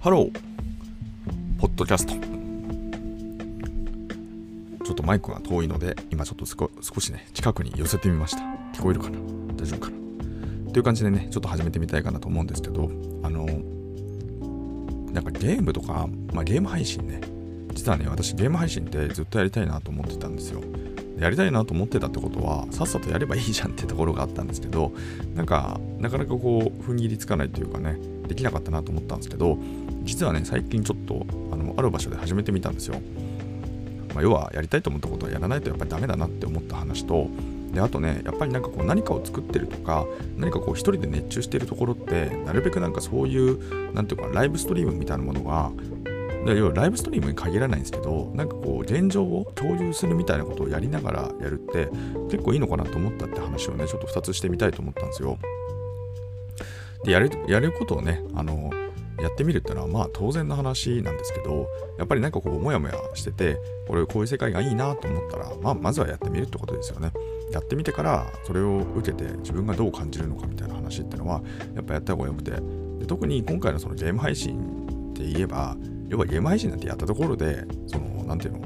[0.00, 0.32] ハロー、
[1.60, 2.14] ポッドキャスト。
[4.82, 6.70] ちょっとマイクが遠いので、今ちょっと少
[7.02, 8.38] しね、近くに寄せてみました。
[8.72, 9.18] 聞こえるかな？
[9.58, 10.72] 大丈夫かな？
[10.72, 12.90] という感じでね、ちょっと始めてみたいかなと思うんですけど、
[13.22, 13.44] あの、
[15.12, 17.20] なんかゲームとか、まあゲーム配信ね、
[17.74, 20.62] 実はね、私ゲーム配信ってずっとやりたいなと思ってたんですよ。
[21.18, 24.94] やりたいなと思ってたってことは、さっさとやればいいじゃんってところがあったんですけど、
[25.34, 27.98] なんか、なかなかこう、踏ん切りつかないというかね、
[28.30, 29.58] できなかったなと思ったんですけど、
[30.04, 32.94] 実はね、最近ちょっと、あの、ある場所で始めてみたんですよ。
[34.14, 37.28] まあ、要は、やりたいと思ったことはやらないとやっぱりダメだなって思った話と、
[37.72, 40.04] であとねやっぱりなんかこう何かを作ってるとか
[40.36, 45.70] 何かこう一人で熱中してるところってなるべくなんかそういうなんていうかライブストリームみたいなものが
[46.46, 51.90] 要はライブストリームに限らないんですけどなんかこう現状を共有するみたいなことをやりながらやるって
[52.30, 55.38] 結構いいのかなと思ったって話をねちょっと2つしてみたいと思ったんですよ
[57.04, 58.70] でやるやることをねあの
[59.20, 67.12] やってみるっていうのはまあ当然の話なんですけどやっぱりなんかこうモヤモヤしててこれこういう世界がいいなと思ったらまあまずはやってみるってことですよね。
[67.52, 71.42] やってみてからそれを受けて自分がどう感じるのかみたいな話っていうのは
[71.74, 72.52] やっぱやった方がよくて。
[73.00, 74.60] で特に今回のそのゲーム配信
[75.12, 75.74] って言えば
[76.10, 78.60] 要はゲーム配信なんてやったところで、その、なんていうの、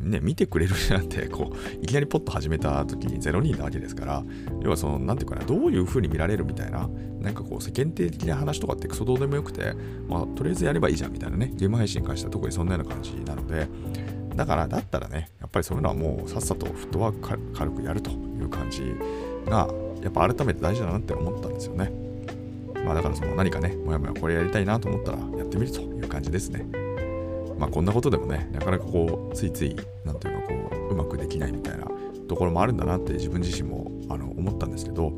[0.00, 4.24] ね、見てくれるなんて、こう、いきなりポッと始めた時に0人なわけですから、
[4.62, 6.88] 要はその、なんていうかな、どういう風に見られるみたいな、
[7.20, 9.74] なんかこう、世間体的な話とかってクソどうでもよくて、
[10.08, 13.68] まあ、とりあえずやればいいじゃんみたいなね、ゲーム配信に関しては特にそんなような感じなので、
[14.36, 18.94] だから、だったらね、やっぱりそういうのはもうさっさとフットワーク軽くやるという感じ
[19.46, 19.68] が、
[20.02, 21.90] やっぱ改めて大事だなって思ったんですよね。
[22.84, 26.87] まあだからその何かね、もやもやこれやりたいなと思ったらやってみるという感じですね。
[27.58, 31.86] まあこんなことでもね、なかなかこう、ついつい、なんていうかこう、うまくできないみたいな
[32.28, 35.12] ところもあるんだなって自分自身もあの思ったんですけど、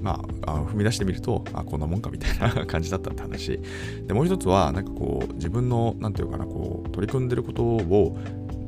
[0.00, 3.60] まあ、あ踏み出してみると、あ、こんなもんかみたいな 感じだったって話。
[4.06, 8.16] で、もう一つは、なんかこう、自分の、なんていうかな、こう、取り組んでることを、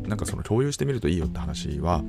[0.06, 2.02] なんかその共有してみるといいよって話は、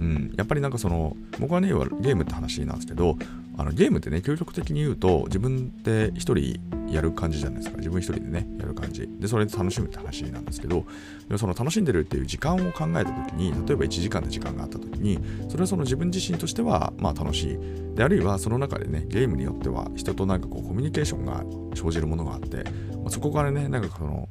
[0.00, 3.16] うん、やっぱりなんかその僕はねゲームって話なんですけど
[3.56, 6.60] あのゲームってね究極的に言うと自分で一人
[6.90, 7.76] やる感じじゃないですか。
[7.78, 9.08] 自分一人でねやる感じ。
[9.18, 10.84] でそれで楽しむって話なんですけど
[11.28, 17.58] でその楽しんでるっていう時間を考えた時に例えば1時間で時間があった時にそれはその自分自身としてはまあ楽しい。
[17.94, 21.42] であるいはその中でねゲームによっては人となんかこうコミュニケーションが
[21.74, 24.28] 生じるものがあって、まあ、そこからねなんかその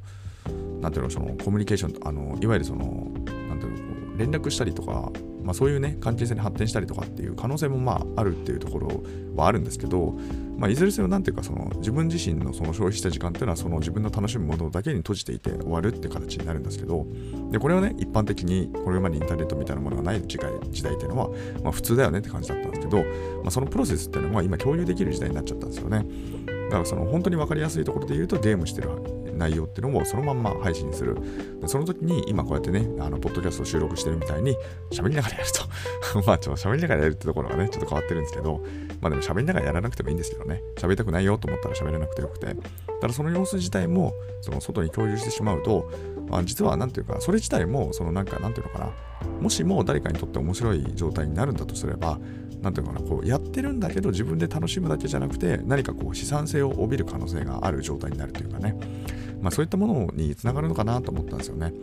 [0.81, 3.11] なんていうのそのコミュニケーションあのいわゆるその
[3.49, 5.11] なんていうの連絡したりとか
[5.47, 9.01] まあ、そういうね関係性に発展したりとかっていう可能性もまああるっていうところ
[9.33, 10.13] はあるんですけど、
[10.57, 17.07] まあ、いずれにせよ何ていうかその自分自身のその消費した時間っていうのはその自分の楽しむものだけに閉じていて終わるって形になるんですけど
[17.49, 21.29] でこれはね一般的にこれまでインターネットみたいなものがない時代時代っていうのは、
[21.63, 23.03] まあ、普通だよねって感じだったんですけど、ま
[23.47, 26.05] あ、そのプロセスっていうのは今共有できる時代になっちゃったんですよね。
[26.67, 28.89] だからその本当に分かりやすいところで言うとゲームしてる
[29.37, 31.17] 内容っていうのをそのまんま配信する。
[31.61, 34.55] でその時に今こうやってね、あの、ポッドキャストを収録してるみたいに
[34.91, 36.21] 喋りながらやると。
[36.25, 38.61] まあ、ちょっと喋りながらやるってところがね、ちょっと変わってるんですけど、
[39.01, 42.55] まあでも喋りながらやらなくてもいいんですけどね、喋りたくないよと思ったら喋らなくてよくて。
[42.99, 45.89] ただその様子自体も、その外に共有してしまうと、
[46.31, 48.91] あ実はなんていうか、それ自体も、そのなんか、なんていうのかな、
[49.41, 52.19] もしも誰かにとって面白い状態になるんだとすれば、
[52.61, 58.75] なんていうのかな、こうやってるんだけど自分で楽しむだけじゃなくて、何かこう資産性を帯びる可能性がある状態になるというかね。
[59.41, 61.73] まあ、そういったものにつながるのかなと思ったんですよね。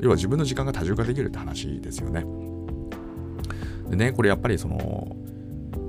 [0.00, 2.24] 要は自分の時間が多重化できるって話ですよね。
[3.88, 5.16] でね、これやっぱりその、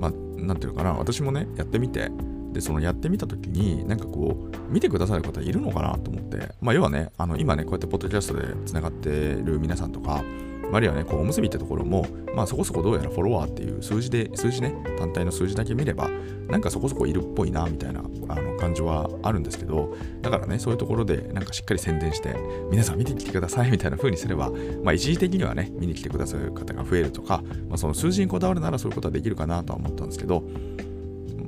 [0.00, 2.10] まあ、なんていうのかな、私もね、やってみて、
[2.56, 10.24] で、そのやってみたときに、なんかこう、見てくださる方いるのかなと思って、まあ、要はね、あの今ね、こうやってポッドキャストでつながってる皆さんとか、
[10.72, 16.10] あるいはね、こうおむすびってところも、まあそこそこどうやらフォロワーっていう数字で、数字ね、単体の数字だけ見れば、
[16.48, 22.34] なんかそこそこいるっぽいな、みたいなあの感じはあるんですけど、だからね、そういうところでなんかしっかり宣伝して、
[22.70, 24.50] 皆さん見てきてくださいみたいな風にすれば、
[24.82, 30.42] まあ一時的にはね、見に来てくださる方が増えるとか、まあその数字にこだわるならそういうことはできるかなとは思ったんですけど、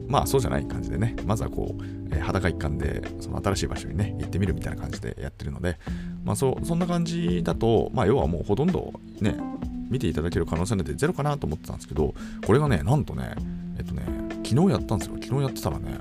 [0.08, 5.78] まあそうじゃない感じでね、まずはこう、えー、裸一貫でその新しい場所にね、行ってみるみたいな感じでやってるので、
[6.24, 9.36] まあそそんな感じだと、まあ要はもうほとんどね、
[9.90, 12.14] 見ていただける可能性なんてゼロかなと思ってたんですけど、
[12.46, 13.34] これがね、なんとね、
[13.78, 14.02] えっとね、
[14.44, 15.16] 昨日やったんですよ。
[15.22, 15.98] 昨日やってたらね、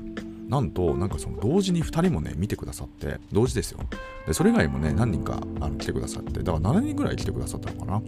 [0.48, 3.80] なんと、なんかその同時に2人もね、見てくださって、同時ですよ。
[4.26, 8.02] で、それ以外もね、何人かあの来てくださって、だから7人ぐらい来てくださったのかな。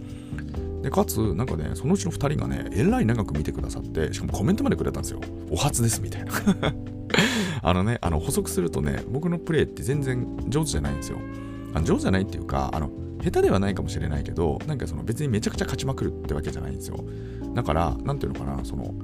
[0.82, 5.20] で、かつ、なんかね、そのうちの2人がね、えらい長く見てくださって、しかもコメントまでくれたんですよ。
[5.50, 6.32] お初ですみたいな。
[7.62, 11.18] あのね、あの補足するとね、僕のプレイって全然上手じゃないんですよ。
[11.74, 12.90] あの上手じゃないっていうか、あの、
[13.22, 17.04] 下手ではないかもしれないけど、なんかその別にめちゃくちゃ勝ちまくるってわけじゃないんですよ。
[17.54, 18.94] だから、なんていうのかな、その、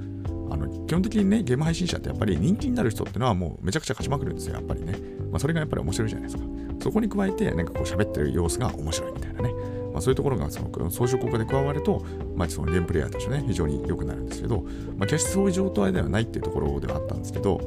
[0.50, 4.94] あの基本的にね、ゲーム配信者ってやっぱり人気になる人ってのはもうめちゃくちゃ勝ちまくるんですよ、やっぱりね。
[5.30, 6.44] まあ、それがやっぱり面白いじゃないですか。
[6.80, 9.50] そこに加えて、なんかこう喋ってる様子が面白いみたいなね。
[9.96, 12.04] まあ、そういうところがその装飾効果で加わると、
[12.36, 14.60] まあ、そのゲームプレイヤーとしてね、非常に良くなるんですけど、
[14.98, 17.58] まあ、決してそういう状態ではないっていうところではあったんですけど、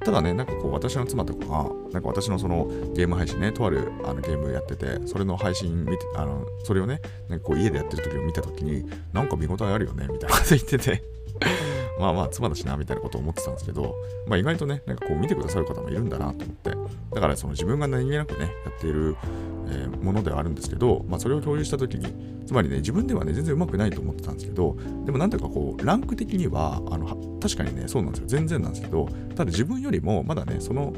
[0.00, 11.02] ただね、なんかこう、私の妻とかが、なんか私のそのゲーム配信ね、とあるあのゲームやってて、それの配信見て、あの、それをね、なんかこう家でやってる時を見た時に、なんか見応えあるよね、みたいなこと言ってて
[11.98, 13.94] まあまあ妻だしなみたいなことを思ってたんですけど、
[14.26, 16.73] まあ意外とね、なんかこう見てくださる方もいるんだなと思って、
[17.14, 19.16] だからその自分が何気なくね、やっている、
[19.68, 22.06] えー、ものではあるんですけど、まあそれを共有した時に、
[22.46, 28.26] つまりね、自分ではね、全然うまくないと思ってたんですけど、でもなんていうかこう、ランク的には、あの、確かにね、そうなんですよ。
[28.26, 30.92] 全然なんですけど、ただ自分よりもまだね、その、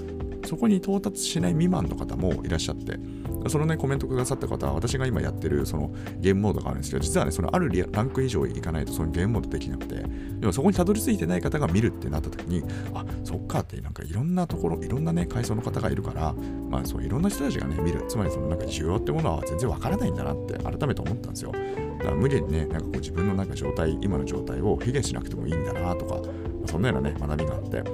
[0.46, 2.98] そこに到達しない未満の方もいらっしゃって、
[3.48, 12.62] そのね、コメントくださった方は、私が今やってるそのゲームモードがあるんですけど、実はね、そのあるランク以上いかないとそのゲームモードできなくて、でもそこにたどり着いてない方が見るってなった時に、
[12.94, 16.34] あ、そっかって、なんかいろんなところ、いろんなね、階層の方がいるから、
[16.70, 21.52] まあそういろんな人たちがね、見る、つまりそのなんか需要ってものは全然わからないんだなって改めて思ったんですよ。
[21.98, 26.20] だから無理にね、なんかこう自分のなんか状態、今の状態を卑下しなくてもいいんだなとか、
[26.66, 27.84] そんなようなね、学びがあって、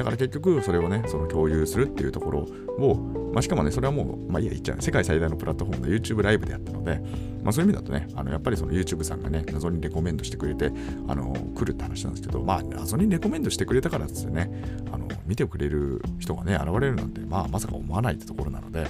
[0.00, 2.38] だから結局それをね、その共有するっていうところ
[2.78, 2.94] を、
[3.34, 4.80] まあ、しかもね、それはもう、まあいいや、言っちゃう。
[4.80, 7.02] 世界最大のプラットフォームで YouTube ライブでやったので、
[7.42, 10.72] まあそういう意味だとね、あのやっぱりその YouTube さんがね、謎にレコメンドしてくれて、
[11.06, 14.50] あの、来るって話なんですけど、まあ謎にレコメンドしてくれたからですね、
[14.90, 18.86] あの、見てくれる人がね、現れるなんて、まあまさか思わないってところなので、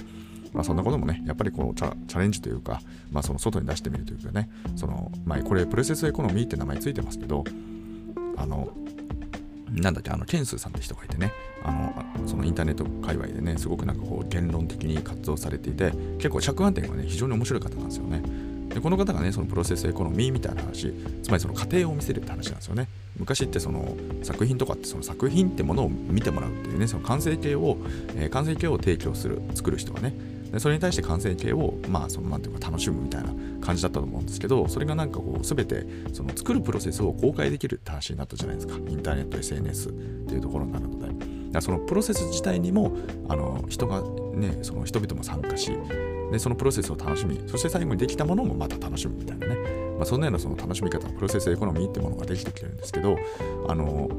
[0.53, 2.79] まあ、そんなこともね、やっぱりこうチャチャレンジというか、
[3.11, 7.43] まあ、その外に出してみるというかね、そのまあ、これ、プロセスエコノミーって名前ついてますけど、
[8.37, 8.69] あの
[9.73, 11.31] なんだっけ、あの、ケンスーさんって人がいてね、
[11.63, 18.21] あの、そのインターネット界隈でね、すごくなんかこう、言論的に活動されていて、結構着眼点がね、非常に面白い方なんですよね。
[18.73, 22.87] でこの方がね、そのプロセスエコノミーみたいな話、つまりその過程を見せるって話なんですよね。
[23.17, 27.77] 昔ってその作品とかってその作品ってものを見てもらうっていうね、その完成形を、
[28.15, 30.13] えー、完成形を提供する、作る人がね、
[30.51, 33.29] でそれに対して完成形をまあそのなんていうか楽しむみたいな
[33.61, 38.75] 感じだったと思うんですけどそれがなんかこう全てその作るプロセスを公開できるって話になったじゃないですか。
[38.75, 41.11] インターネット SNS っていうところになるので。
[41.59, 42.95] そのプロセス自体にも
[43.27, 44.01] あの人が
[44.33, 45.71] ねその人々も参加し
[46.31, 49.55] でそのプロセスを楽しみそして最後にできたものもまた楽しむみたいなね、
[49.97, 53.17] まあ、そんなようなその楽しみ方プロセスエコノミーってものができてきてるんですけど
[53.67, 54.09] あの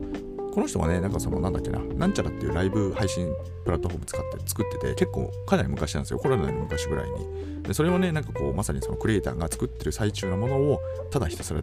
[0.52, 3.32] この人はね、なんかそのなんだっけな、なんちゃらっていうライブ配信
[3.64, 7.62] プラットフォーム使って作ってて、結構かなり昔なんですよ、コロナの昔ぐらいに。
[7.62, 11.60] でそれをね、なんかこう、まさにそのクリエイターが作ってる最中のものを、ただひたすら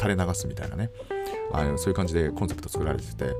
[0.00, 0.90] 垂れ流すみたいなね、
[1.52, 3.34] あのそういう感じでコンセプト作られてて、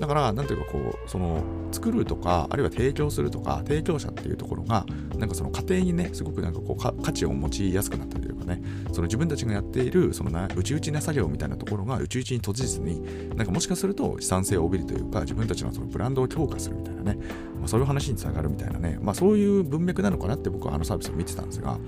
[0.00, 4.86] だから、なんていうかこう、その、作るとか、あるいは提供するとか、提供者っていうところが、
[5.16, 8.62] なんかその過程にね、すごくなんかこう、価値を持ちやすくなったりというかね、
[8.92, 13.02] その自分たちがやっている、その、内々な作業みたいなところが、内々に閉じずに、
[13.36, 17.18] なんかもしかすると資産性を帯びるというか、自分たちのそのブランドを強化するみたいなね、
[17.58, 21.78] まあ、そういう話につながるみたいなね、まあそういう文脈なのかなって僕はあのサービスを見てたんですが、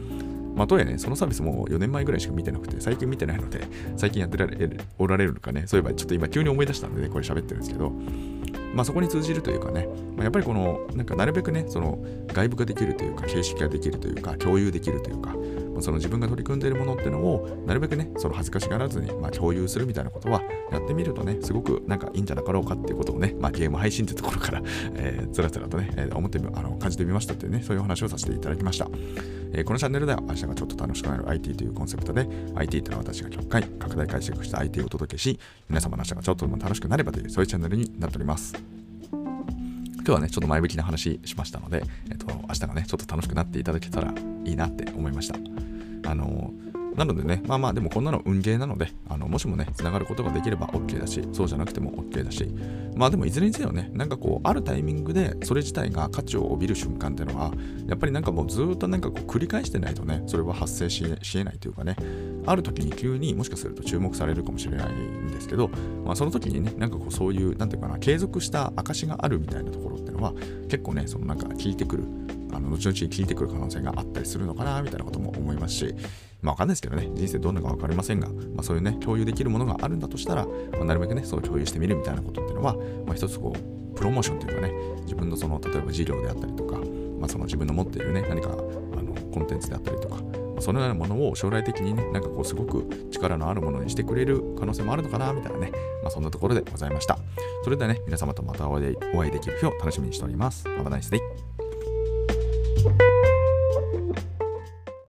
[0.55, 3.67] まあ、とはいえね、そのサービスも4年前ぐらいしか見てなくて、最近見てないので、
[3.97, 4.57] 最近やってられ
[4.99, 7.93] おられるのかね、そういえばちょっと今急に思い出したんでね、これ喋ってるんですけど、
[8.75, 11.99] まあ、そこに通じるというかね、まあ、やっぱりこの、なんかなるべくね、その
[12.29, 15.35] 外部化できるというか、形式化できるというか、共有できるというか、
[15.81, 20.43] その自分が取り組んでいるものっていうのを、なるべくね、その恥ずかしがらずに、まあ、共有するみたいなことは、
[20.73, 24.63] やってみるとね、すごくなんかいいんじゃなかろうかっていうことをね、まあ、ゲーム配信ってところから、
[24.95, 28.89] えー、つらつらとね、えー、思ってあの感じてみましたっていうね、そういう話をさせていただきました。
[29.55, 32.27] えー、このチャンネルでは明日がちょっと楽しくなる IT というコンセプトで
[32.57, 35.39] IT というのは私が極快拡大解釈した IT をお届けし
[35.69, 38.53] 皆様の明日がちょっとでも楽しくなればというそういうチャンネルになっております
[39.13, 44.13] 今日はね、ちょっと前向きな話しましたので、えっと、明日がね、ちょっと楽しくなっていただけたら
[44.45, 45.37] いいなって思いました。
[46.11, 46.53] あの
[46.97, 52.47] なのでね、まあまあ、でもこんなの運ゲーなので、あのもしもね、つながることができれば OK だし、そうじゃなくても OK だし、
[52.95, 57.53] まあでもいずれにせよね、なんかこう、あるタイミングでそれ自体が価値を帯びる瞬間っていうのは、
[57.89, 61.97] やっぱりなんかもうずっとなんかこう繰り返してないとね、それは発生しえないというかね、
[62.47, 65.71] ある時に急にもしかすると注目されるかもしれないんですけど、
[66.05, 70.33] まあその時にね、なんかこうそういう、なんていうかな、継続した証があるみたいなところっていうのは、
[70.69, 72.05] 結構ね、そのなんか聞いてくる、
[72.55, 75.95] あの後々聞いてくる可能性があったりするのかなみたいなことも思いますし、
[76.43, 82.75] まあわかんないですけどね、人生どんなかわかりませんが、まあそういうね、共有できるものがあるんだとしたら、まあ、なるべくね、そう共有してみるみたいなことっていうのは、
[83.07, 86.79] まあ一つこう、プロモーションというかね、自分のその、例えば事業であったりとか、
[87.19, 90.17] まあその自分の持っているね、何かあのコンテンツであったりとか、
[90.61, 97.19] そのようなものを将来的にね、なんかこうすごく力のあるものにしてくれる可能性もあるのかな、みたいなね、まあそんなところでございました。
[97.65, 100.67] それではね、皆様とまたお会いできる日を楽しみにしております。
[100.69, 101.44] Have a nice!